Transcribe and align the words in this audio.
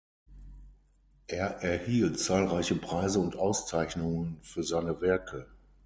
Er 1.27 1.61
erhielt 1.61 2.19
zahlreiche 2.19 2.73
Preise 2.73 3.19
und 3.19 3.35
Auszeichnungen 3.35 4.39
für 4.41 4.63
seine 4.63 4.99
Werke. 4.99 5.45